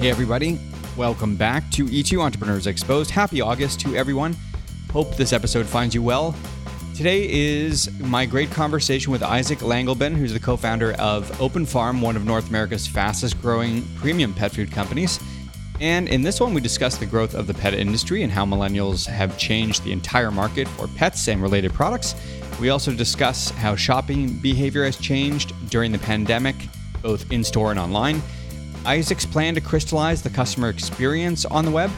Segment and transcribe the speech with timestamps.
[0.00, 0.58] Hey, everybody.
[0.96, 3.10] Welcome back to E2 Entrepreneurs Exposed.
[3.10, 4.34] Happy August to everyone.
[4.90, 6.34] Hope this episode finds you well.
[6.96, 12.00] Today is my great conversation with Isaac Langleben, who's the co founder of Open Farm,
[12.00, 15.20] one of North America's fastest growing premium pet food companies.
[15.82, 19.06] And in this one, we discuss the growth of the pet industry and how millennials
[19.06, 22.14] have changed the entire market for pets and related products.
[22.58, 26.56] We also discuss how shopping behavior has changed during the pandemic,
[27.02, 28.22] both in store and online.
[28.86, 31.90] Isaac's plan to crystallize the customer experience on the web.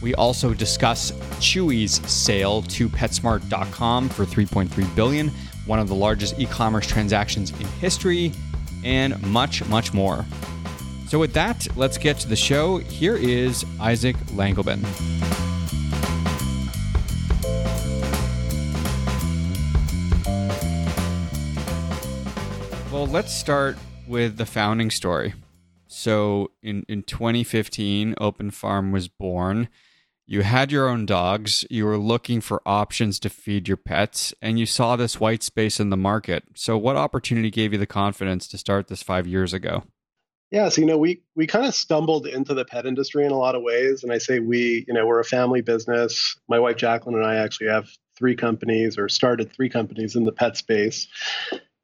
[0.00, 5.28] We also discuss Chewy's sale to PetSmart.com for 3.3 billion,
[5.66, 8.32] one of the largest e-commerce transactions in history,
[8.84, 10.24] and much, much more.
[11.08, 12.78] So with that, let's get to the show.
[12.78, 14.84] Here is Isaac Langleben.
[22.92, 23.76] Well, let's start
[24.06, 25.34] with the founding story.
[25.98, 29.68] So in, in 2015, Open Farm was born.
[30.28, 31.64] You had your own dogs.
[31.70, 35.80] You were looking for options to feed your pets, and you saw this white space
[35.80, 36.44] in the market.
[36.54, 39.82] So, what opportunity gave you the confidence to start this five years ago?
[40.52, 43.38] Yeah, so you know, we we kind of stumbled into the pet industry in a
[43.38, 46.38] lot of ways, and I say we, you know, we're a family business.
[46.48, 50.32] My wife Jacqueline and I actually have three companies or started three companies in the
[50.32, 51.08] pet space.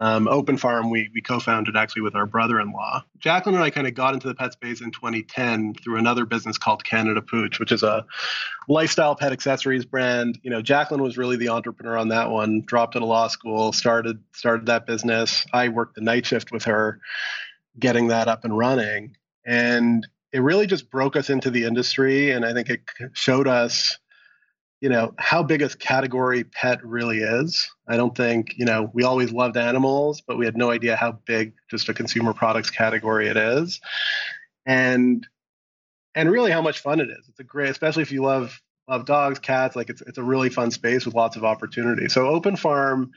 [0.05, 3.03] Um, Open Farm, we, we co founded actually with our brother in law.
[3.21, 6.59] Jacqueline and I kind of got into the pet space in 2010 through another business
[6.59, 8.05] called Canada Pooch, which is a
[8.69, 10.39] lifestyle pet accessories brand.
[10.43, 13.73] You know, Jacqueline was really the entrepreneur on that one, dropped out of law school,
[13.73, 15.47] started, started that business.
[15.55, 17.01] I worked the night shift with her,
[17.79, 19.17] getting that up and running.
[19.47, 22.31] And it really just broke us into the industry.
[22.31, 22.83] And I think it
[23.15, 23.97] showed us
[24.85, 27.71] you know how big a category pet really is.
[27.89, 31.13] I don't think you know we always loved animals but we had no idea how
[31.25, 33.81] big just a consumer products category it is.
[34.67, 35.27] And
[36.15, 37.27] and really how much fun it is.
[37.31, 40.51] It's a great especially if you love love dogs cats like it's it's a really
[40.51, 42.11] fun space with lots of opportunity.
[42.11, 43.11] So open farm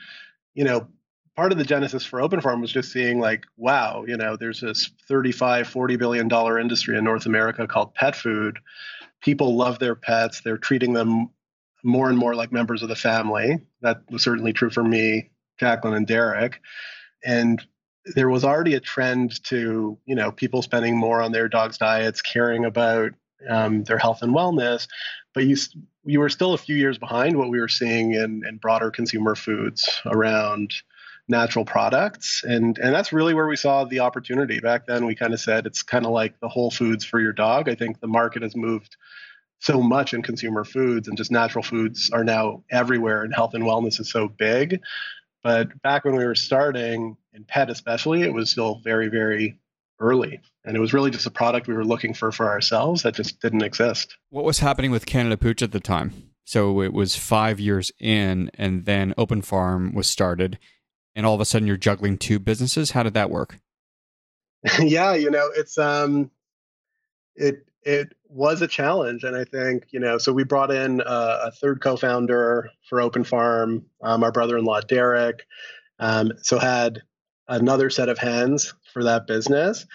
[0.55, 0.87] you know
[1.35, 4.61] part of the genesis for open farm was just seeing like wow you know there's
[4.61, 8.57] this 35 40 billion dollar industry in north america called pet food.
[9.19, 10.41] People love their pets.
[10.41, 11.31] They're treating them
[11.83, 13.59] more and more like members of the family.
[13.81, 15.29] That was certainly true for me,
[15.59, 16.61] Jacqueline, and Derek.
[17.23, 17.61] And
[18.15, 22.21] there was already a trend to, you know, people spending more on their dogs' diets,
[22.21, 23.11] caring about
[23.49, 24.87] um, their health and wellness.
[25.33, 25.57] But you,
[26.05, 29.35] you were still a few years behind what we were seeing in, in broader consumer
[29.35, 30.73] foods around
[31.29, 35.33] natural products and and that's really where we saw the opportunity back then we kind
[35.33, 38.07] of said it's kind of like the whole foods for your dog i think the
[38.07, 38.95] market has moved
[39.59, 43.63] so much in consumer foods and just natural foods are now everywhere and health and
[43.63, 44.81] wellness is so big.
[45.43, 49.59] But back when we were starting in pet, especially, it was still very, very
[49.99, 50.41] early.
[50.65, 53.39] And it was really just a product we were looking for for ourselves that just
[53.41, 54.17] didn't exist.
[54.29, 56.31] What was happening with Canada Pooch at the time?
[56.43, 60.57] So it was five years in, and then Open Farm was started,
[61.13, 62.91] and all of a sudden you're juggling two businesses.
[62.91, 63.59] How did that work?
[64.79, 66.31] yeah, you know, it's um,
[67.35, 69.23] it it was a challenge.
[69.23, 73.23] And I think, you know, so we brought in a, third co founder for Open
[73.23, 75.45] Farm, um, our brother in law, Derek.
[75.97, 77.01] Um, so had
[77.47, 79.85] another set of hands for that business.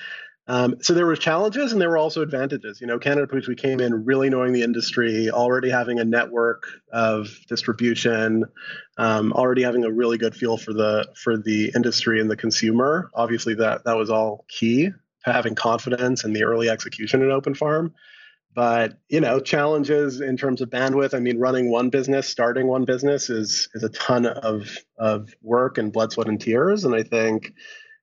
[0.49, 2.81] Um, so there were challenges and there were also advantages.
[2.81, 6.65] You know, Canada Pooch, we came in really knowing the industry, already having a network
[6.93, 8.45] of distribution,
[8.97, 13.11] um, already having a really good feel for the for the industry and the consumer.
[13.15, 14.91] Obviously, that that was all key
[15.25, 17.95] having confidence in the early execution in Open Farm.
[18.55, 22.85] but you know challenges in terms of bandwidth i mean running one business starting one
[22.85, 26.85] business is is a ton of of work and blood sweat and tears.
[26.85, 27.53] And i think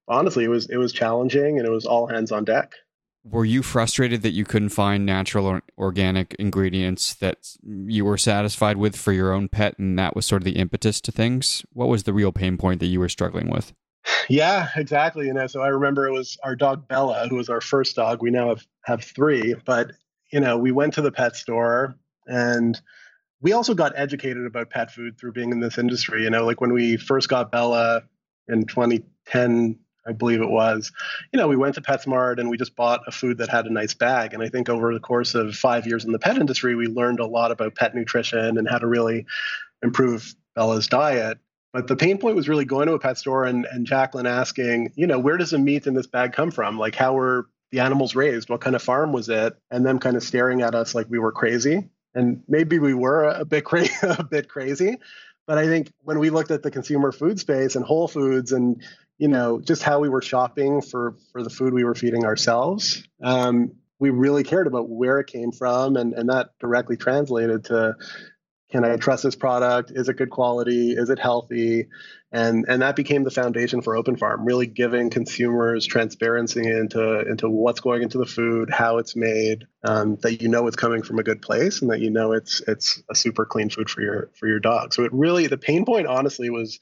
[0.07, 2.73] honestly it was it was challenging and it was all hands on deck.
[3.23, 8.77] Were you frustrated that you couldn't find natural or organic ingredients that you were satisfied
[8.77, 11.63] with for your own pet and that was sort of the impetus to things?
[11.73, 13.73] What was the real pain point that you were struggling with
[14.29, 17.61] yeah exactly you know so i remember it was our dog bella who was our
[17.61, 19.91] first dog we now have have three but
[20.31, 21.95] you know, we went to the pet store
[22.27, 22.79] and
[23.41, 26.23] we also got educated about pet food through being in this industry.
[26.23, 28.03] You know, like when we first got Bella
[28.47, 30.91] in 2010, I believe it was,
[31.31, 33.73] you know, we went to PetSmart and we just bought a food that had a
[33.73, 34.33] nice bag.
[34.33, 37.19] And I think over the course of five years in the pet industry, we learned
[37.19, 39.25] a lot about pet nutrition and how to really
[39.83, 41.37] improve Bella's diet.
[41.71, 44.93] But the pain point was really going to a pet store and, and Jacqueline asking,
[44.95, 46.79] you know, where does the meat in this bag come from?
[46.79, 48.49] Like, how were the animals raised?
[48.49, 49.55] What kind of farm was it?
[49.69, 51.89] And them kind of staring at us like we were crazy.
[52.15, 54.97] And maybe we were a bit crazy, a bit crazy.
[55.45, 58.83] But I think when we looked at the consumer food space and Whole Foods and
[59.17, 63.03] you know just how we were shopping for for the food we were feeding ourselves,
[63.23, 67.95] um, we really cared about where it came from, and and that directly translated to
[68.71, 69.91] can I trust this product?
[69.91, 70.91] Is it good quality?
[70.91, 71.87] Is it healthy?
[72.31, 77.49] And and that became the foundation for Open Farm, really giving consumers transparency into into
[77.49, 81.17] what's going into the food, how it's made, um, that you know it's coming from
[81.17, 84.29] a good place, and that you know it's it's a super clean food for your
[84.35, 84.93] for your dog.
[84.93, 86.79] So it really the pain point, honestly, was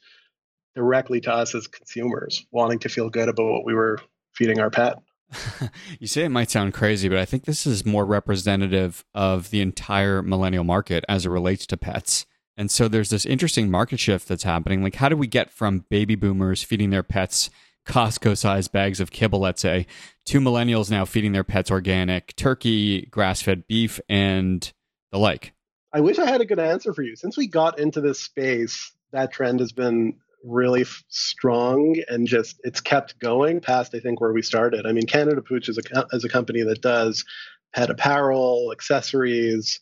[0.76, 4.00] directly to us as consumers wanting to feel good about what we were
[4.34, 5.00] feeding our pet.
[6.00, 9.62] you say it might sound crazy, but I think this is more representative of the
[9.62, 12.26] entire millennial market as it relates to pets.
[12.56, 14.82] And so there's this interesting market shift that's happening.
[14.82, 17.50] Like, how do we get from baby boomers feeding their pets
[17.88, 19.88] Costco sized bags of kibble, let's say,
[20.26, 24.74] to millennials now feeding their pets organic turkey, grass fed beef, and
[25.12, 25.54] the like?
[25.94, 27.16] I wish I had a good answer for you.
[27.16, 32.60] Since we got into this space, that trend has been really f- strong and just
[32.64, 34.86] it's kept going past I think where we started.
[34.86, 37.26] I mean, Canada Pooch is a is a company that does
[37.74, 39.80] pet apparel, accessories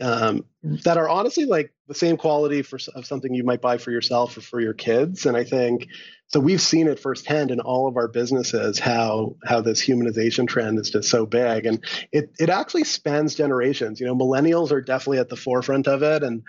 [0.00, 3.90] um, that are honestly like the same quality for of something you might buy for
[3.90, 5.24] yourself or for your kids.
[5.24, 5.88] And I think
[6.26, 6.40] so.
[6.40, 10.90] We've seen it firsthand in all of our businesses how how this humanization trend is
[10.90, 14.00] just so big, and it it actually spans generations.
[14.00, 16.42] You know, millennials are definitely at the forefront of it, and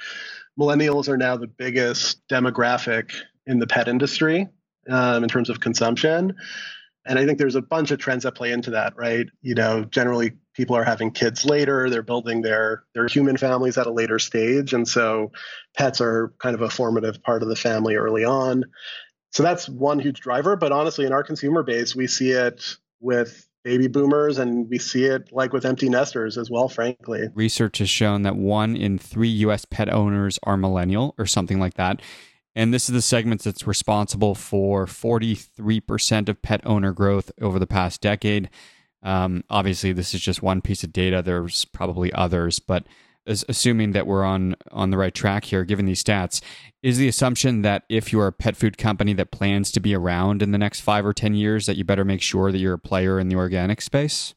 [0.59, 3.11] millennials are now the biggest demographic
[3.45, 4.47] in the pet industry
[4.89, 6.35] um, in terms of consumption.
[7.05, 9.27] And I think there's a bunch of trends that play into that, right?
[9.41, 13.87] You know, generally people are having kids later, they're building their their human families at
[13.87, 15.31] a later stage, and so
[15.77, 18.65] pets are kind of a formative part of the family early on.
[19.31, 20.55] So that's one huge driver.
[20.57, 25.03] But honestly, in our consumer base, we see it with baby boomers and we see
[25.03, 27.27] it like with empty nesters as well frankly.
[27.33, 31.73] Research has shown that one in three us pet owners are millennial or something like
[31.73, 32.01] that.
[32.55, 37.67] And this is the segment that's responsible for 43% of pet owner growth over the
[37.67, 38.49] past decade.
[39.03, 41.21] Um, obviously this is just one piece of data.
[41.21, 42.87] There's probably others but
[43.27, 46.41] assuming that we're on on the right track here given these stats
[46.81, 50.41] is the assumption that if you're a pet food company that plans to be around
[50.41, 52.79] in the next 5 or 10 years that you better make sure that you're a
[52.79, 54.33] player in the organic space?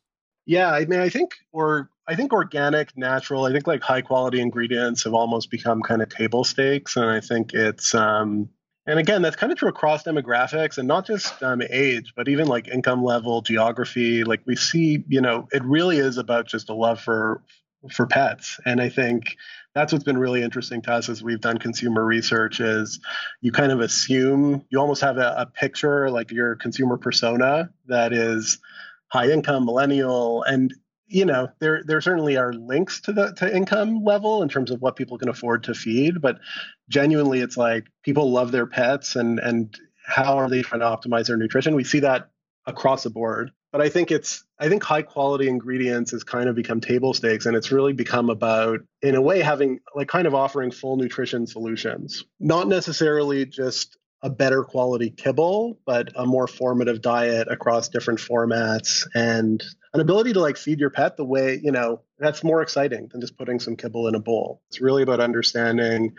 [0.46, 4.40] Yeah i mean i think or i think organic natural i think like high quality
[4.40, 8.48] ingredients have almost become kind of table stakes and i think it's um
[8.86, 12.46] and again that's kind of true across demographics and not just um, age but even
[12.46, 16.74] like income level geography like we see you know it really is about just a
[16.74, 17.42] love for
[17.88, 18.60] for pets.
[18.66, 19.36] And I think
[19.74, 23.00] that's what's been really interesting to us as we've done consumer research is
[23.40, 28.12] you kind of assume you almost have a, a picture like your consumer persona that
[28.12, 28.58] is
[29.08, 30.74] high income millennial and
[31.06, 34.80] you know there there certainly are links to the to income level in terms of
[34.80, 36.38] what people can afford to feed but
[36.88, 41.26] genuinely it's like people love their pets and and how are they trying to optimize
[41.26, 42.30] their nutrition we see that
[42.66, 46.54] across the board but I think it's I think high quality ingredients has kind of
[46.54, 50.34] become table stakes and it's really become about in a way having like kind of
[50.34, 52.24] offering full nutrition solutions.
[52.38, 59.06] Not necessarily just a better quality kibble, but a more formative diet across different formats
[59.14, 59.64] and
[59.94, 63.22] an ability to like feed your pet the way, you know, that's more exciting than
[63.22, 64.60] just putting some kibble in a bowl.
[64.68, 66.12] It's really about understanding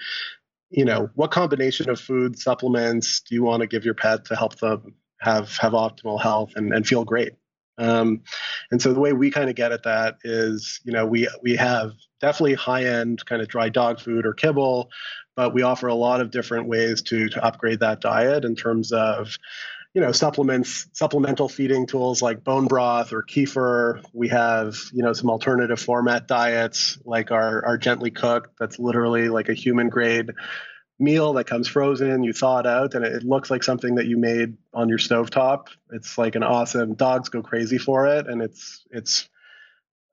[0.74, 4.38] you know what combination of food supplements do you want to give your pet to
[4.38, 7.34] help them have have optimal health and, and feel great
[7.82, 8.22] um,
[8.70, 11.56] and so the way we kind of get at that is, you know, we we
[11.56, 14.92] have definitely high end kind of dry dog food or kibble,
[15.36, 18.92] but we offer a lot of different ways to to upgrade that diet in terms
[18.92, 19.36] of
[19.96, 24.06] you know supplements supplemental feeding tools like bone broth or kefir.
[24.14, 29.28] We have you know some alternative format diets like our our gently cooked that's literally
[29.30, 30.30] like a human grade
[31.02, 34.18] meal that comes frozen you thaw it out and it looks like something that you
[34.18, 35.68] made on your stovetop.
[35.92, 39.28] It's like an awesome dogs go crazy for it and it's it's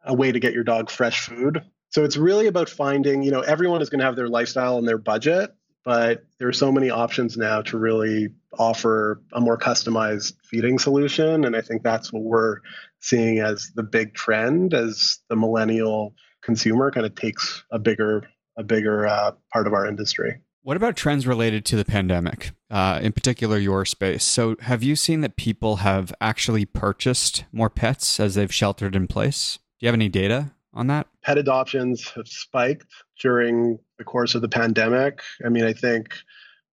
[0.04, 1.62] a way to get your dog fresh food.
[1.90, 4.88] So it's really about finding you know everyone is going to have their lifestyle and
[4.88, 5.54] their budget
[5.88, 8.28] but there are so many options now to really
[8.59, 12.59] offer a more customized feeding solution and i think that's what we're
[13.00, 18.28] seeing as the big trend as the millennial consumer kind of takes a bigger
[18.59, 23.00] a bigger uh, part of our industry what about trends related to the pandemic uh,
[23.02, 28.20] in particular your space so have you seen that people have actually purchased more pets
[28.20, 32.28] as they've sheltered in place do you have any data on that pet adoptions have
[32.28, 32.87] spiked
[33.20, 35.22] during the course of the pandemic.
[35.44, 36.14] I mean, I think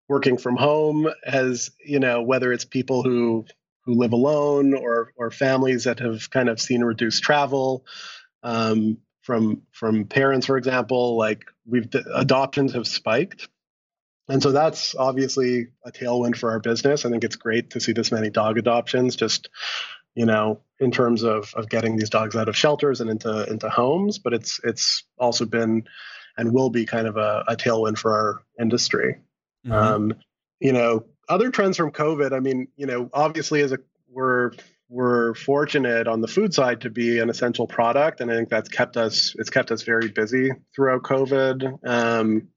[0.08, 3.46] working from home has, you know, whether it's people who
[3.84, 7.84] who live alone or or families that have kind of seen reduced travel
[8.42, 13.48] um, from from parents, for example, like we've adoptions have spiked.
[14.28, 17.04] And so that's obviously a tailwind for our business.
[17.04, 19.16] I think it's great to see this many dog adoptions.
[19.16, 19.50] Just
[20.14, 23.68] you know, in terms of of getting these dogs out of shelters and into into
[23.68, 25.84] homes, but it's it's also been
[26.36, 29.18] and will be kind of a, a tailwind for our industry.
[29.66, 29.72] Mm-hmm.
[29.72, 30.14] Um,
[30.58, 32.32] you know, other trends from COVID.
[32.32, 33.78] I mean, you know, obviously as a
[34.08, 34.52] we're
[34.88, 38.68] we're fortunate on the food side to be an essential product, and I think that's
[38.68, 41.78] kept us it's kept us very busy throughout COVID.
[41.86, 42.48] Um,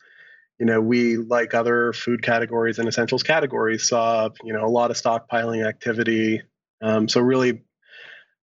[0.59, 4.91] you know, we like other food categories and essentials categories saw you know a lot
[4.91, 6.41] of stockpiling activity
[6.81, 7.61] um, so really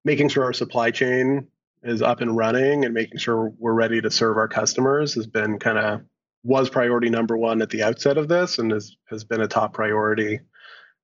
[0.05, 1.47] making sure our supply chain
[1.83, 5.59] is up and running and making sure we're ready to serve our customers has been
[5.59, 6.01] kind of
[6.43, 9.73] was priority number one at the outset of this and has, has been a top
[9.73, 10.41] priority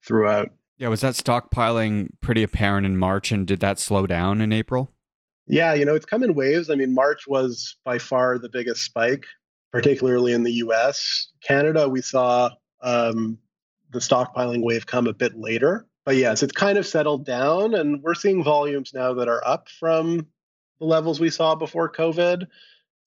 [0.04, 0.50] throughout.
[0.76, 4.90] Yeah, was that stockpiling pretty apparent in March and did that slow down in April?
[5.46, 6.70] Yeah, you know, it's come in waves.
[6.70, 9.24] I mean, March was by far the biggest spike,
[9.72, 11.28] particularly in the US.
[11.42, 12.50] Canada, we saw
[12.80, 13.38] um,
[13.90, 18.02] the stockpiling wave come a bit later but yes, it's kind of settled down, and
[18.02, 20.26] we're seeing volumes now that are up from
[20.78, 22.46] the levels we saw before COVID,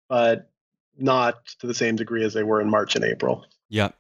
[0.08, 0.50] but
[0.98, 3.46] not to the same degree as they were in March and April.
[3.70, 3.96] Yep.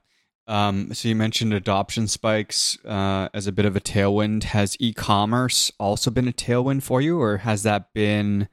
[0.48, 4.44] Um, so you mentioned adoption spikes uh, as a bit of a tailwind.
[4.44, 8.48] Has e-commerce also been a tailwind for you, or has that been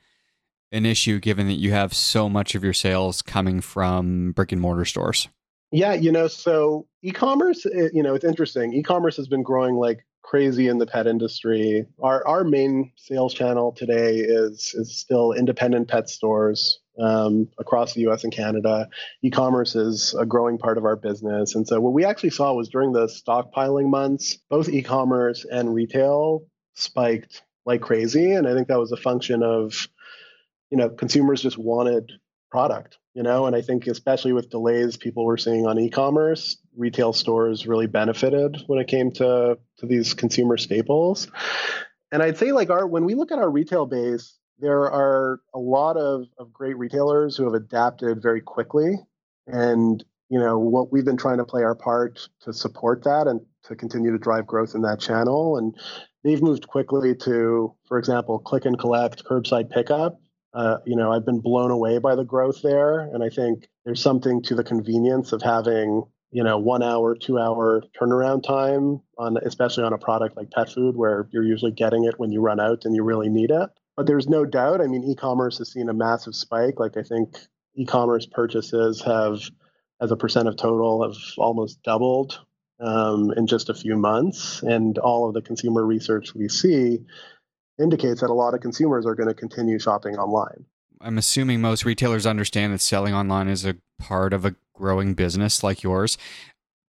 [0.72, 4.60] an issue given that you have so much of your sales coming from brick and
[4.60, 5.28] mortar stores?
[5.72, 8.72] Yeah, you know, so e-commerce, eh, you know, it's interesting.
[8.72, 11.86] E-commerce has been growing like crazy in the pet industry.
[12.02, 18.02] Our our main sales channel today is is still independent pet stores um, across the
[18.02, 18.24] U.S.
[18.24, 18.88] and Canada.
[19.22, 22.68] E-commerce is a growing part of our business, and so what we actually saw was
[22.68, 26.42] during the stockpiling months, both e-commerce and retail
[26.74, 29.88] spiked like crazy, and I think that was a function of
[30.70, 32.12] you know consumers just wanted
[32.50, 33.46] product you know?
[33.46, 38.62] And i think especially with delays people were seeing on e-commerce retail stores really benefited
[38.66, 41.28] when it came to to these consumer staples.
[42.12, 45.58] And i'd say like our when we look at our retail base there are a
[45.58, 48.98] lot of, of great retailers who have adapted very quickly.
[49.46, 53.40] And you know what we've been trying to play our part to support that and
[53.64, 55.56] to continue to drive growth in that channel.
[55.56, 55.74] And
[56.22, 60.20] they've moved quickly to for example click and collect curbside pickup
[60.52, 64.02] uh, you know, I've been blown away by the growth there, and I think there's
[64.02, 69.36] something to the convenience of having you know one hour, two hour turnaround time on,
[69.44, 72.60] especially on a product like pet food, where you're usually getting it when you run
[72.60, 73.70] out and you really need it.
[73.96, 74.80] But there's no doubt.
[74.80, 76.80] I mean, e-commerce has seen a massive spike.
[76.80, 77.36] Like I think
[77.74, 79.40] e-commerce purchases have,
[80.00, 82.40] as a percent of total, have almost doubled
[82.80, 84.62] um, in just a few months.
[84.62, 87.00] And all of the consumer research we see
[87.80, 90.64] indicates that a lot of consumers are going to continue shopping online.
[91.00, 95.62] I'm assuming most retailers understand that selling online is a part of a growing business
[95.62, 96.18] like yours.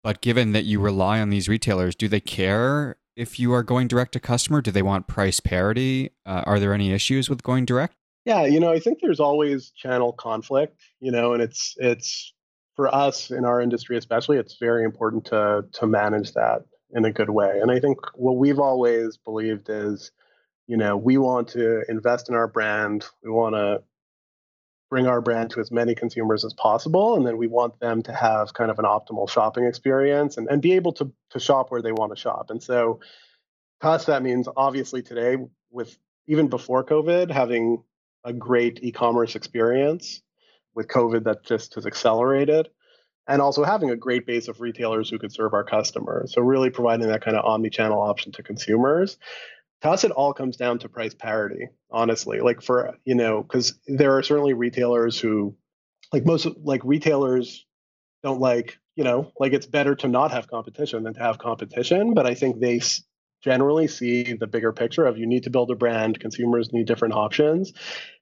[0.03, 3.87] But given that you rely on these retailers, do they care if you are going
[3.87, 4.61] direct to customer?
[4.61, 6.11] Do they want price parity?
[6.25, 7.95] Uh, are there any issues with going direct?
[8.23, 12.33] Yeah, you know, I think there's always channel conflict, you know, and it's it's
[12.75, 17.11] for us in our industry especially, it's very important to to manage that in a
[17.11, 17.59] good way.
[17.61, 20.11] And I think what we've always believed is
[20.67, 23.05] you know, we want to invest in our brand.
[23.23, 23.83] We want to
[24.89, 27.15] bring our brand to as many consumers as possible.
[27.15, 30.61] And then we want them to have kind of an optimal shopping experience and, and
[30.61, 32.49] be able to, to shop where they want to shop.
[32.51, 32.99] And so
[33.81, 35.37] to us, that means obviously today,
[35.71, 35.97] with
[36.27, 37.83] even before COVID, having
[38.23, 40.21] a great e commerce experience.
[40.75, 42.69] With COVID, that just has accelerated.
[43.27, 46.33] and also having a great base of retailers who could serve our customers.
[46.33, 49.17] So really providing that kind of omni-channel option to consumers.
[49.81, 52.39] To us, it all comes down to price parity, honestly.
[52.39, 55.55] Like for, you know, because there are certainly retailers who,
[56.11, 57.65] like most, like retailers
[58.23, 62.15] don't like, you know, like it's better to not have competition than to have competition.
[62.15, 62.81] But I think they
[63.43, 67.13] generally see the bigger picture of you need to build a brand, consumers need different
[67.13, 67.71] options.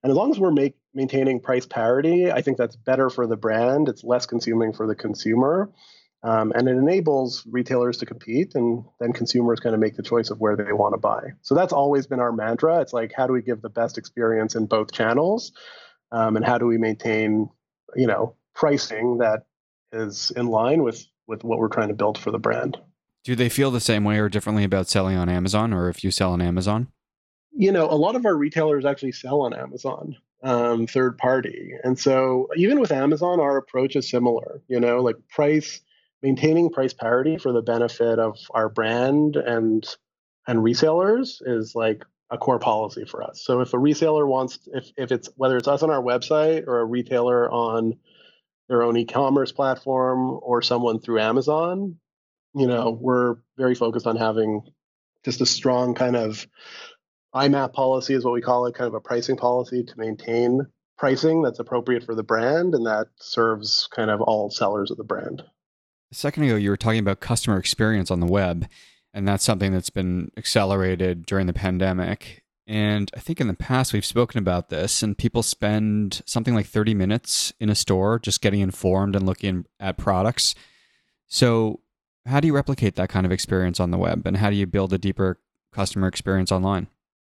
[0.04, 3.38] And as long as we're make, maintaining price parity, I think that's better for the
[3.38, 3.88] brand.
[3.88, 5.72] It's less consuming for the consumer.
[6.26, 10.32] Um, and it enables retailers to compete, and then consumers kind of make the choice
[10.32, 11.34] of where they want to buy.
[11.44, 12.82] So that's always been our mantra.
[12.82, 15.52] It's like, how do we give the best experience in both channels?
[16.12, 17.48] Um, and how do we maintain,
[17.96, 19.46] you know, pricing that
[19.92, 22.78] is in line with with what we're trying to build for the brand.
[23.24, 26.12] Do they feel the same way or differently about selling on Amazon, or if you
[26.12, 26.88] sell on Amazon?
[27.52, 31.98] You know, a lot of our retailers actually sell on Amazon, um, third party, and
[31.98, 34.62] so even with Amazon, our approach is similar.
[34.68, 35.82] You know, like price,
[36.26, 39.88] maintaining price parity for the benefit of our brand and
[40.48, 43.44] and resellers is like a core policy for us.
[43.46, 46.80] So if a reseller wants, if if it's whether it's us on our website or
[46.80, 48.00] a retailer on
[48.68, 51.98] their own e-commerce platform or someone through Amazon,
[52.56, 54.64] you know, we're very focused on having
[55.24, 56.48] just a strong kind of
[57.36, 60.66] IMAP policy is what we call it, kind of a pricing policy to maintain
[60.98, 65.04] pricing that's appropriate for the brand and that serves kind of all sellers of the
[65.04, 65.44] brand.
[66.12, 68.68] A second ago, you were talking about customer experience on the web,
[69.14, 72.44] and that's something that's been accelerated during the pandemic.
[72.68, 76.66] And I think in the past we've spoken about this, and people spend something like
[76.66, 80.56] 30 minutes in a store just getting informed and looking at products.
[81.28, 81.82] So,
[82.26, 84.66] how do you replicate that kind of experience on the web, and how do you
[84.66, 85.40] build a deeper
[85.72, 86.88] customer experience online?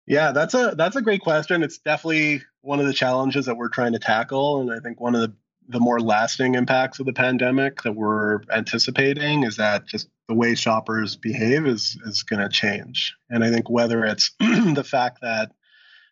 [0.06, 1.62] Yeah, that's a that's a great question.
[1.62, 5.14] It's definitely one of the challenges that we're trying to tackle, and I think one
[5.14, 5.34] of the
[5.72, 10.54] the more lasting impacts of the pandemic that we're anticipating is that just the way
[10.54, 13.14] shoppers behave is is going to change.
[13.30, 15.52] And I think whether it's the fact that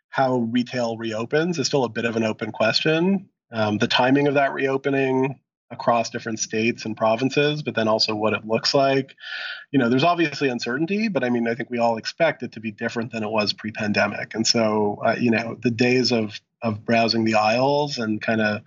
[0.09, 3.29] how retail reopens is still a bit of an open question.
[3.53, 5.39] Um, the timing of that reopening
[5.71, 9.15] across different states and provinces, but then also what it looks like.
[9.71, 12.61] You know, there's obviously uncertainty, but I mean, I think we all expect it to
[12.61, 14.35] be different than it was pre-pandemic.
[14.35, 18.63] And so, uh, you know, the days of of browsing the aisles and kind of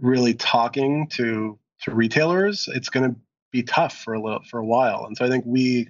[0.00, 3.20] really talking to to retailers, it's going to
[3.52, 5.04] be tough for a little for a while.
[5.06, 5.88] And so I think we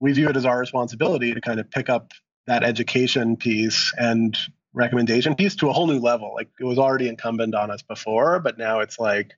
[0.00, 2.12] we view it as our responsibility to kind of pick up
[2.46, 4.36] that education piece and
[4.72, 6.32] recommendation piece to a whole new level.
[6.34, 9.32] Like it was already incumbent on us before, but now it's like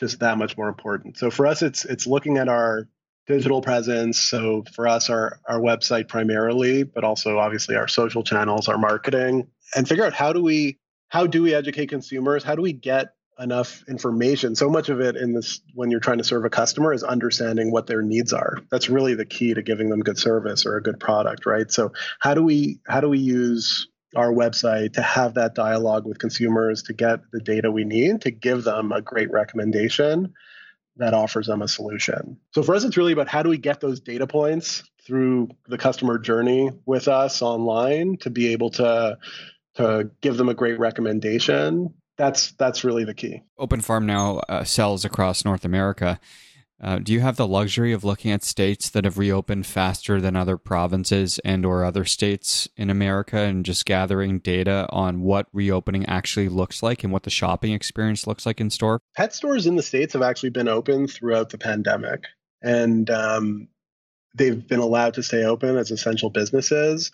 [0.00, 1.18] just that much more important.
[1.18, 2.88] So for us, it's it's looking at our
[3.26, 4.18] digital presence.
[4.18, 9.46] So for us, our our website primarily, but also obviously our social channels, our marketing,
[9.76, 10.78] and figure out how do we
[11.12, 12.42] how do we educate consumers?
[12.42, 14.56] How do we get enough information?
[14.56, 17.70] So much of it in this when you're trying to serve a customer is understanding
[17.70, 18.60] what their needs are.
[18.70, 21.70] That's really the key to giving them good service or a good product, right?
[21.70, 26.18] So how do we how do we use our website to have that dialogue with
[26.18, 30.32] consumers to get the data we need to give them a great recommendation
[30.96, 32.38] that offers them a solution.
[32.54, 35.76] So for us, it's really about how do we get those data points through the
[35.76, 39.18] customer journey with us online to be able to
[39.74, 41.94] to give them a great recommendation.
[42.18, 43.42] That's that's really the key.
[43.58, 46.20] Open Farm now uh, sells across North America.
[46.82, 50.34] Uh, do you have the luxury of looking at states that have reopened faster than
[50.34, 56.04] other provinces and or other states in America and just gathering data on what reopening
[56.06, 59.00] actually looks like and what the shopping experience looks like in store?
[59.16, 62.24] Pet stores in the states have actually been open throughout the pandemic,
[62.62, 63.68] and um,
[64.34, 67.12] they've been allowed to stay open as essential businesses.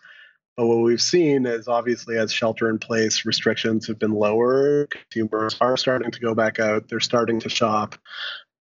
[0.59, 5.57] But what we've seen is obviously as shelter in place restrictions have been lowered, consumers
[5.61, 6.89] are starting to go back out.
[6.89, 7.95] They're starting to shop.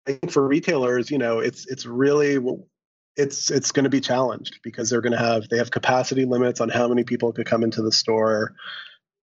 [0.08, 2.38] I think for retailers, you know, it's it's really
[3.18, 6.62] it's it's going to be challenged because they're going to have they have capacity limits
[6.62, 8.54] on how many people could come into the store.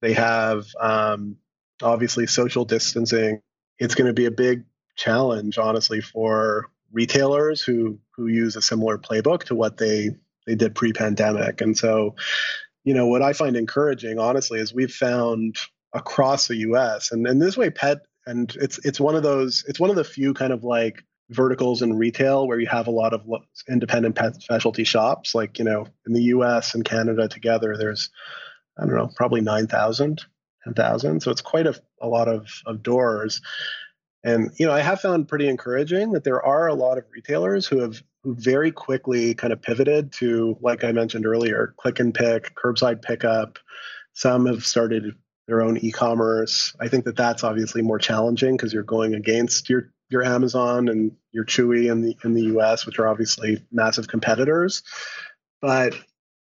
[0.04, 1.38] They have um,
[1.82, 3.42] obviously social distancing.
[3.80, 9.00] It's going to be a big challenge, honestly, for retailers who who use a similar
[9.00, 10.12] playbook to what they
[10.50, 11.62] they did pre-pandemic.
[11.62, 12.16] And so,
[12.84, 15.58] you know, what I find encouraging, honestly, is we've found
[15.94, 17.12] across the U.S.
[17.12, 20.04] and in this way, pet and it's it's one of those it's one of the
[20.04, 23.22] few kind of like verticals in retail where you have a lot of
[23.70, 25.36] independent pet specialty shops.
[25.36, 26.74] Like you know, in the U.S.
[26.74, 28.10] and Canada together, there's
[28.80, 30.24] I don't know, probably 9,000,
[30.64, 31.22] 10,000.
[31.22, 33.42] So it's quite a, a lot of, of doors.
[34.24, 37.66] And you know, I have found pretty encouraging that there are a lot of retailers
[37.68, 42.54] who have very quickly kind of pivoted to, like I mentioned earlier, click and pick,
[42.56, 43.60] curbside pickup.
[44.14, 45.16] Some have started
[45.48, 46.76] their own e-commerce.
[46.80, 51.12] I think that that's obviously more challenging because you're going against your your Amazon and
[51.32, 54.84] your Chewy in the in the US, which are obviously massive competitors.
[55.62, 55.96] But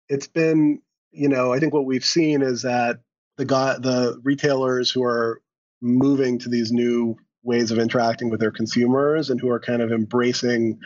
[0.09, 2.99] it's been, you know, I think what we've seen is that
[3.37, 5.41] the guy, the retailers who are
[5.81, 9.91] moving to these new ways of interacting with their consumers and who are kind of
[9.91, 10.79] embracing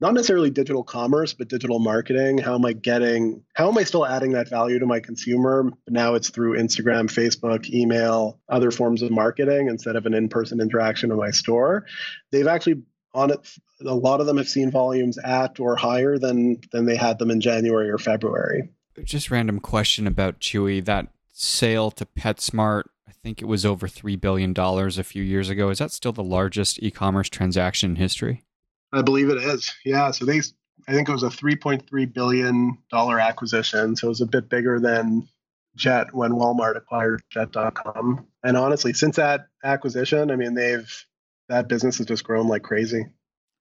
[0.00, 2.38] not necessarily digital commerce, but digital marketing.
[2.38, 5.70] How am I getting, how am I still adding that value to my consumer?
[5.88, 10.60] Now it's through Instagram, Facebook, email, other forms of marketing instead of an in person
[10.60, 11.86] interaction in my store.
[12.32, 12.82] They've actually
[13.12, 13.40] on it
[13.84, 17.30] a lot of them have seen volumes at or higher than than they had them
[17.30, 18.70] in January or February.
[19.02, 20.84] Just random question about Chewy.
[20.84, 25.48] That sale to PetSmart, I think it was over three billion dollars a few years
[25.48, 25.70] ago.
[25.70, 28.44] Is that still the largest e-commerce transaction in history?
[28.92, 29.72] I believe it is.
[29.84, 30.10] Yeah.
[30.10, 30.40] So they,
[30.88, 33.96] I think it was a 3.3 billion dollar acquisition.
[33.96, 35.28] So it was a bit bigger than
[35.76, 38.26] Jet when Walmart acquired Jet.com.
[38.42, 41.06] And honestly, since that acquisition, I mean, they've
[41.48, 43.06] that business has just grown like crazy.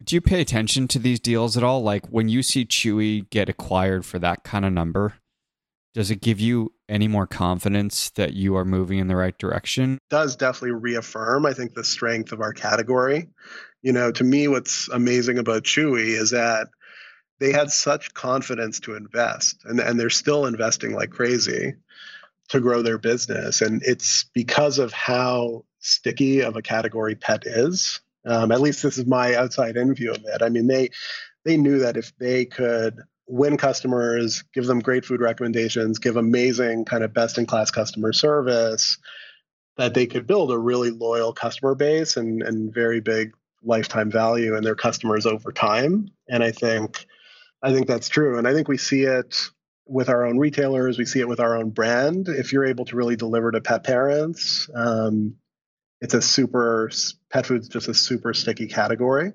[0.03, 1.81] Do you pay attention to these deals at all?
[1.81, 5.15] Like when you see Chewy get acquired for that kind of number,
[5.93, 9.95] does it give you any more confidence that you are moving in the right direction?
[9.95, 13.29] It does definitely reaffirm, I think, the strength of our category.
[13.81, 16.67] You know, to me, what's amazing about Chewy is that
[17.39, 21.75] they had such confidence to invest, and, and they're still investing like crazy
[22.49, 23.61] to grow their business.
[23.61, 28.01] And it's because of how sticky of a category pet is.
[28.25, 30.41] Um, at least this is my outside in view of it.
[30.41, 30.89] I mean, they
[31.45, 36.83] they knew that if they could win customers, give them great food recommendations, give amazing
[36.83, 38.97] kind of best in class customer service,
[39.77, 44.55] that they could build a really loyal customer base and, and very big lifetime value
[44.55, 46.09] and their customers over time.
[46.27, 47.05] And I think
[47.61, 48.37] I think that's true.
[48.37, 49.49] And I think we see it
[49.85, 52.29] with our own retailers, we see it with our own brand.
[52.29, 55.35] If you're able to really deliver to pet parents, um,
[55.99, 56.91] it's a super
[57.31, 59.33] pet food's just a super sticky category.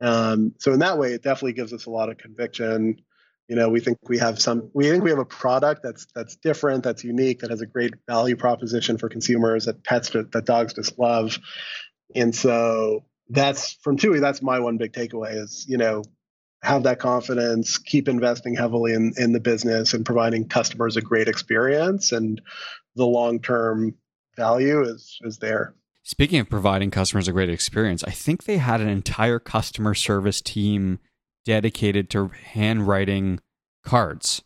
[0.00, 3.02] Um, so in that way, it definitely gives us a lot of conviction.
[3.48, 6.36] You know, we think we have some, we think we have a product that's that's
[6.36, 10.74] different, that's unique, that has a great value proposition for consumers that pets that dogs
[10.74, 11.38] just love.
[12.14, 14.20] And so that's from Chewy.
[14.20, 16.02] That's my one big takeaway is you know
[16.62, 21.28] have that confidence, keep investing heavily in in the business and providing customers a great
[21.28, 22.40] experience, and
[22.96, 23.94] the long term
[24.36, 25.74] value is is there.
[26.02, 30.40] Speaking of providing customers a great experience, I think they had an entire customer service
[30.40, 31.00] team
[31.44, 33.40] dedicated to handwriting
[33.84, 34.42] cards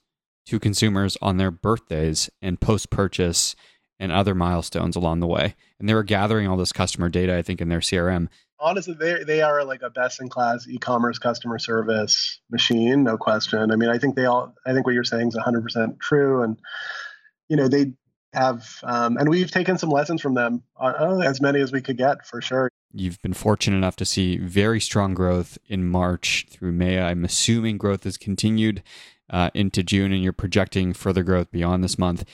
[0.46, 3.54] to consumers on their birthdays and post purchase
[4.00, 5.54] and other milestones along the way.
[5.78, 8.28] And they were gathering all this customer data, I think, in their CRM.
[8.62, 13.72] Honestly, they they are like a best in class e-commerce customer service machine, no question.
[13.72, 16.56] I mean, I think they all I think what you're saying is 100% true and
[17.52, 17.92] you know, they
[18.32, 21.98] have, um, and we've taken some lessons from them, uh, as many as we could
[21.98, 22.70] get for sure.
[22.94, 26.98] You've been fortunate enough to see very strong growth in March through May.
[26.98, 28.82] I'm assuming growth has continued
[29.28, 32.24] uh, into June, and you're projecting further growth beyond this month.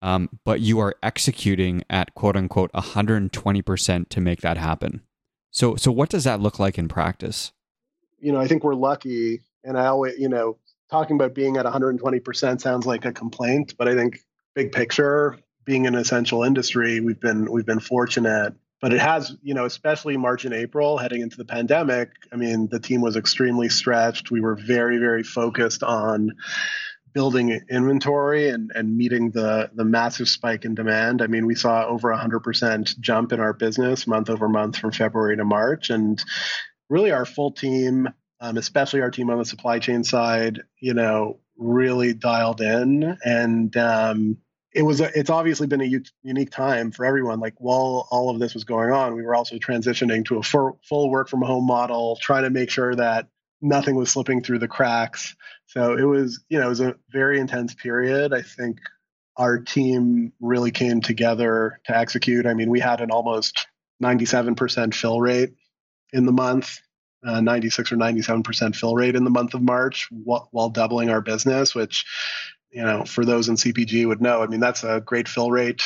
[0.00, 5.02] Um, but you are executing at quote unquote 120% to make that happen.
[5.54, 7.52] So, so what does that look like in practice?
[8.18, 10.58] You know, I think we're lucky, and I always, you know,
[10.90, 14.18] talking about being at 120% sounds like a complaint, but I think
[14.54, 18.54] big picture, being an essential industry, we've been we've been fortunate.
[18.80, 22.10] But it has, you know, especially March and April heading into the pandemic.
[22.32, 24.30] I mean, the team was extremely stretched.
[24.30, 26.32] We were very, very focused on
[27.14, 31.22] building inventory and, and meeting the the massive spike in demand.
[31.22, 34.76] I mean, we saw over a hundred percent jump in our business month over month
[34.76, 36.22] from February to March, and
[36.90, 38.08] really our full team,
[38.40, 43.16] um, especially our team on the supply chain side, you know, really dialed in.
[43.24, 44.38] And um,
[44.74, 47.38] it was a, it's obviously been a u- unique time for everyone.
[47.38, 51.10] Like while all of this was going on we were also transitioning to a full
[51.10, 53.28] work from home model trying to make sure that
[53.60, 55.34] nothing was slipping through the cracks
[55.66, 58.78] so it was you know it was a very intense period i think
[59.36, 63.66] our team really came together to execute i mean we had an almost
[64.02, 65.54] 97% fill rate
[66.12, 66.80] in the month
[67.26, 71.20] uh, 96 or 97% fill rate in the month of march while, while doubling our
[71.20, 72.04] business which
[72.74, 74.42] you know, for those in CPG would know.
[74.42, 75.82] I mean, that's a great fill rate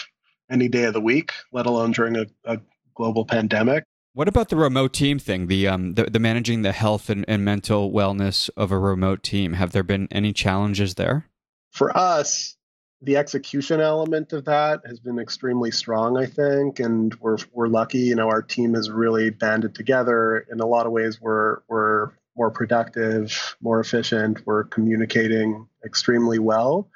[0.50, 2.58] any day of the week, let alone during a, a
[2.94, 3.84] global pandemic.
[4.14, 5.46] What about the remote team thing?
[5.46, 9.52] The um, the, the managing the health and, and mental wellness of a remote team.
[9.52, 11.26] Have there been any challenges there?
[11.70, 12.56] For us,
[13.00, 17.98] the execution element of that has been extremely strong, I think, and we're we're lucky.
[17.98, 20.46] You know, our team has really banded together.
[20.50, 24.44] In a lot of ways, we're we're more productive, more efficient.
[24.46, 26.88] We're communicating extremely well.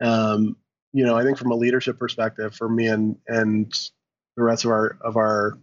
[0.00, 0.56] Um,
[0.92, 3.72] you know, I think from a leadership perspective, for me and and
[4.36, 5.58] the rest of our of our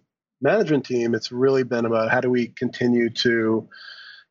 [0.46, 3.68] management team, it's really been about how do we continue to,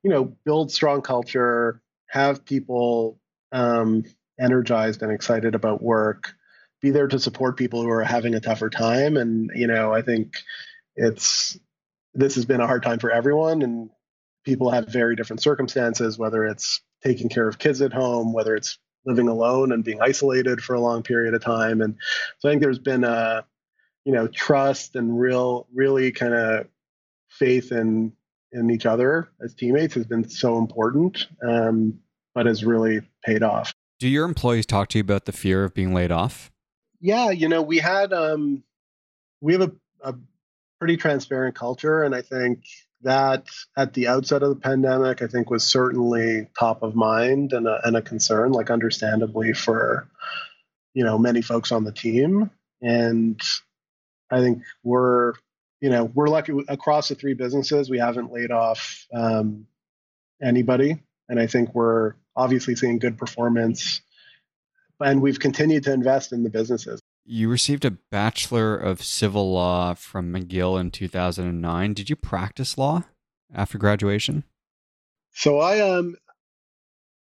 [0.03, 3.18] you know, build strong culture, have people
[3.53, 4.05] um,
[4.40, 6.35] energized and excited about work,
[6.81, 9.16] be there to support people who are having a tougher time.
[9.16, 10.37] And, you know, I think
[10.96, 11.59] it's,
[12.14, 13.90] this has been a hard time for everyone and
[14.44, 18.79] people have very different circumstances, whether it's taking care of kids at home, whether it's
[19.07, 21.81] living alone and being isolated for a long period of time.
[21.81, 21.96] And
[22.38, 23.44] so I think there's been a,
[24.05, 26.67] you know, trust and real, really kind of
[27.29, 28.12] faith in
[28.53, 31.99] in each other as teammates has been so important, um,
[32.35, 33.75] but has really paid off.
[33.99, 36.53] Do your employees talk to you about the fear of being laid off?
[37.01, 38.62] Yeah, you know, we had um,
[39.40, 40.14] we have a, a
[40.79, 42.64] pretty transparent culture, and I think
[43.03, 47.67] that at the outset of the pandemic, I think was certainly top of mind and
[47.67, 50.09] a, and a concern, like understandably for
[50.95, 52.51] you know many folks on the team.
[52.81, 53.40] And
[54.35, 55.35] I think we're
[55.81, 59.66] you know we're lucky across the three businesses we haven't laid off um,
[60.42, 64.01] anybody, and I think we're obviously seeing good performance,
[65.01, 67.01] and we've continued to invest in the businesses.
[67.27, 71.94] You received a Bachelor of Civil Law from McGill in 2009.
[71.94, 73.05] Did you practice law
[73.55, 74.44] after graduation?
[75.33, 76.16] So I um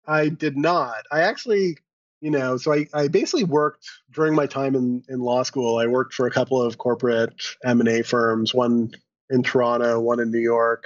[0.07, 1.05] I did not.
[1.11, 1.79] I actually,
[2.23, 5.79] you know, so I, I basically worked during my time in, in law school.
[5.79, 8.93] I worked for a couple of corporate M&A firms, one
[9.29, 10.85] in Toronto, one in New York.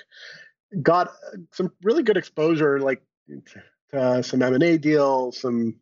[0.80, 1.12] Got
[1.52, 3.02] some really good exposure like
[3.92, 5.76] to some M&A deals, some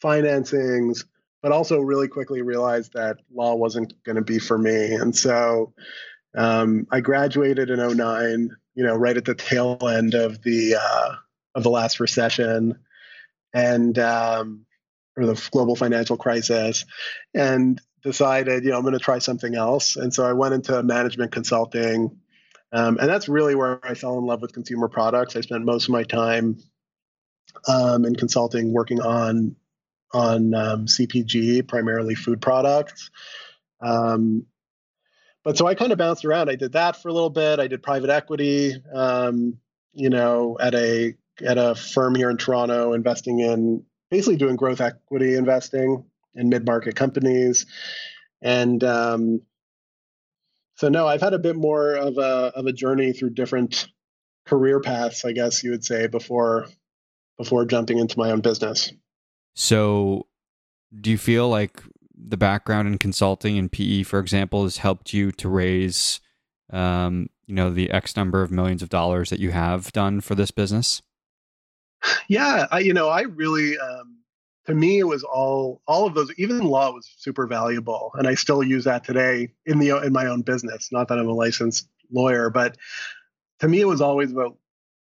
[0.00, 1.04] financings,
[1.42, 4.92] but also really quickly realized that law wasn't going to be for me.
[4.94, 5.74] And so
[6.36, 11.14] um, I graduated in 09, you know, right at the tail end of the uh,
[11.56, 12.78] of the last recession,
[13.52, 14.66] and um,
[15.16, 16.84] or the global financial crisis,
[17.34, 19.96] and decided, you know, I'm going to try something else.
[19.96, 22.18] And so I went into management consulting,
[22.72, 25.36] um, and that's really where I fell in love with consumer products.
[25.36, 26.58] I spent most of my time
[27.68, 29.56] um, in consulting working on
[30.12, 33.10] on um, CPG, primarily food products.
[33.80, 34.46] Um,
[35.42, 36.48] but so I kind of bounced around.
[36.48, 37.58] I did that for a little bit.
[37.58, 39.58] I did private equity, um,
[39.92, 44.80] you know, at a at a firm here in Toronto, investing in basically doing growth
[44.80, 47.66] equity investing in mid market companies,
[48.42, 49.42] and um,
[50.76, 53.88] so no, I've had a bit more of a of a journey through different
[54.46, 56.66] career paths, I guess you would say, before
[57.38, 58.92] before jumping into my own business.
[59.54, 60.26] So,
[61.00, 61.82] do you feel like
[62.16, 66.20] the background in consulting and PE, for example, has helped you to raise,
[66.72, 70.34] um, you know, the X number of millions of dollars that you have done for
[70.34, 71.02] this business?
[72.28, 74.18] Yeah, I, you know, I really, um,
[74.66, 76.32] to me, it was all all of those.
[76.38, 80.26] Even law was super valuable, and I still use that today in the in my
[80.26, 80.90] own business.
[80.90, 82.76] Not that I'm a licensed lawyer, but
[83.60, 84.56] to me, it was always about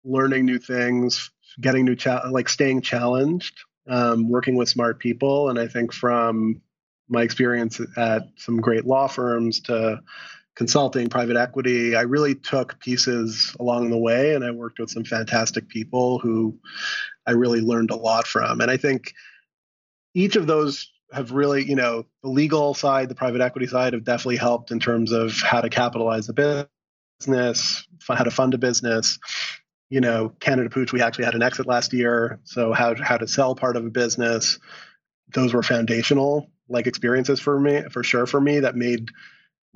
[0.04, 5.50] learning new things, getting new cha- like staying challenged, um, working with smart people.
[5.50, 6.62] And I think from
[7.10, 10.02] my experience at some great law firms to
[10.58, 15.04] consulting, private equity, I really took pieces along the way and I worked with some
[15.04, 16.58] fantastic people who
[17.26, 18.60] I really learned a lot from.
[18.60, 19.13] And I think
[20.13, 24.04] each of those have really, you know, the legal side, the private equity side have
[24.04, 26.67] definitely helped in terms of how to capitalize the
[27.20, 29.20] business, how to fund a business
[29.89, 32.39] you know, Canada Pooch, we actually had an exit last year.
[32.43, 34.60] So how how to sell part of a business,
[35.34, 39.10] those were foundational like experiences for me, for sure for me that made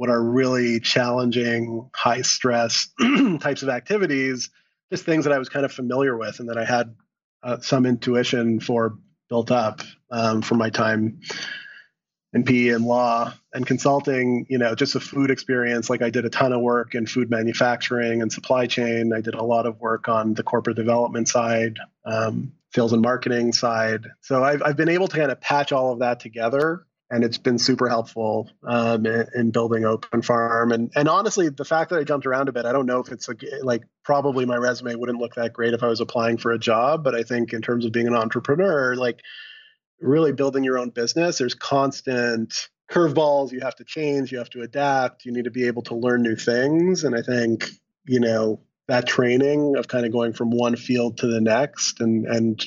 [0.02, 2.90] what are really challenging, high stress
[3.40, 4.50] types of activities,
[4.92, 6.96] just things that I was kind of familiar with and that I had
[7.44, 8.98] uh, some intuition for
[9.30, 11.20] built up um, from my time
[12.34, 15.88] in PE and law and consulting, you know, just a food experience.
[15.88, 19.14] Like I did a ton of work in food manufacturing and supply chain.
[19.14, 23.54] I did a lot of work on the corporate development side, um, sales and marketing
[23.54, 24.08] side.
[24.22, 26.88] So I've, I've been able to kind of patch all of that together.
[27.12, 30.72] And it's been super helpful um, in, in, building Open Farm.
[30.72, 33.12] And and honestly, the fact that I jumped around a bit, I don't know if
[33.12, 33.30] it's
[33.62, 37.04] like probably my resume wouldn't look that great if I was applying for a job.
[37.04, 39.22] But I think in terms of being an entrepreneur, like
[40.00, 44.62] really building your own business, there's constant curveballs you have to change, you have to
[44.62, 47.04] adapt, you need to be able to learn new things.
[47.04, 47.66] And I think,
[48.06, 52.26] you know, that training of kind of going from one field to the next and
[52.26, 52.62] and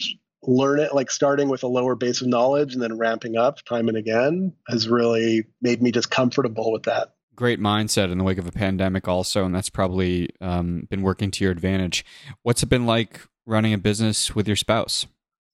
[0.47, 3.89] learn it like starting with a lower base of knowledge and then ramping up time
[3.89, 8.39] and again has really made me just comfortable with that great mindset in the wake
[8.39, 12.05] of a pandemic also and that's probably um, been working to your advantage
[12.43, 15.07] what's it been like running a business with your spouse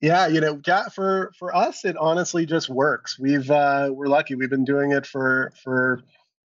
[0.03, 0.59] yeah, you know,
[0.95, 3.19] for for us, it honestly just works.
[3.19, 4.35] We've uh, we're lucky.
[4.35, 6.03] We've been doing it for for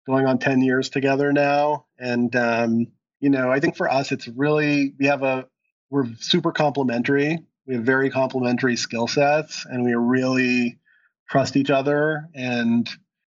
[0.06, 1.86] going on 10 years together now.
[1.98, 2.86] And, um,
[3.20, 5.46] you know, I think for us, it's really, we have a,
[5.90, 7.38] we're super complementary.
[7.66, 10.78] We have very complementary skill sets and we really
[11.28, 12.28] trust each other.
[12.34, 12.88] And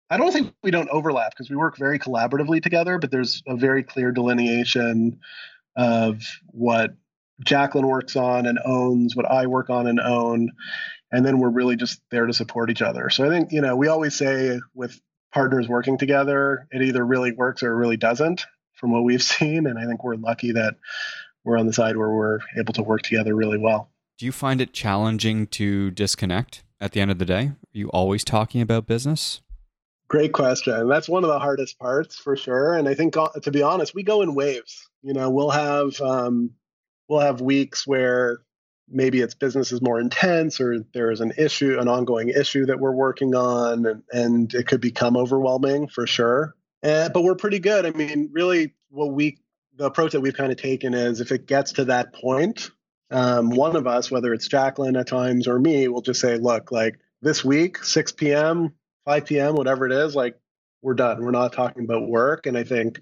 [0.10, 3.56] I don't think we don't overlap because we work very collaboratively together, but there's a
[3.56, 5.20] very clear delineation
[5.76, 6.96] of what
[7.44, 10.52] Jacqueline works on and owns, what I work on and own.
[11.12, 13.10] And then we're really just there to support each other.
[13.10, 15.00] So I think, you know, we always say with
[15.34, 19.68] partners working together, it either really works or it really doesn't from what we've seen.
[19.68, 20.76] And I think we're lucky that
[21.44, 23.92] we're on the side where we're able to work together really well.
[24.20, 27.44] Do you find it challenging to disconnect at the end of the day?
[27.46, 29.40] Are you always talking about business?
[30.10, 30.90] Great question.
[30.90, 32.74] That's one of the hardest parts for sure.
[32.74, 34.90] And I think, uh, to be honest, we go in waves.
[35.04, 36.52] You know, we'll have um,
[37.08, 38.40] we'll have weeks where
[38.90, 42.92] maybe its business is more intense or there's an issue, an ongoing issue that we're
[42.92, 46.56] working on, and, and it could become overwhelming for sure.
[46.84, 47.86] And, but we're pretty good.
[47.86, 49.38] I mean, really, what we
[49.78, 52.70] the approach that we've kind of taken is if it gets to that point,
[53.12, 56.72] um, one of us, whether it's Jacqueline at times or me, will just say, look,
[56.72, 58.74] like this week, 6 p.m.,
[59.06, 60.36] 5 p.m., whatever it is, like
[60.82, 61.24] we're done.
[61.24, 62.46] We're not talking about work.
[62.46, 63.00] And I think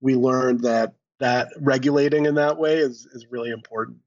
[0.00, 3.98] we learned that that regulating in that way is is really important.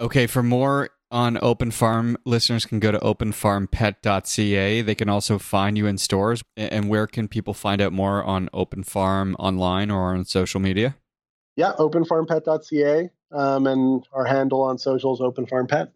[0.00, 4.82] Okay, for more on Open Farm, listeners can go to openfarmpet.ca.
[4.82, 6.42] They can also find you in stores.
[6.56, 10.96] And where can people find out more on Open Farm online or on social media?
[11.56, 13.10] Yeah, openfarmpet.ca.
[13.32, 15.92] Um, and our handle on social is Pet.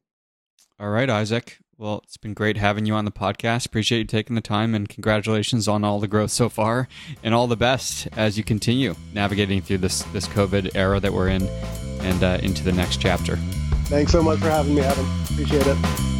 [0.79, 1.59] All right, Isaac.
[1.81, 3.65] Well, it's been great having you on the podcast.
[3.65, 6.89] Appreciate you taking the time and congratulations on all the growth so far
[7.23, 11.29] and all the best as you continue navigating through this this COVID era that we're
[11.29, 11.49] in
[12.01, 13.37] and uh, into the next chapter.
[13.87, 15.07] Thanks so much for having me, Adam.
[15.31, 16.20] Appreciate it.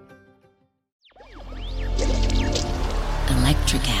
[3.73, 4.00] Electric app.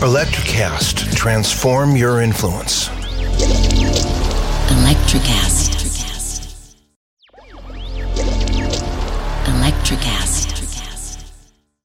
[0.00, 2.88] Electricast, transform your influence.
[4.70, 5.68] Electricast.
[9.44, 10.29] Electricast.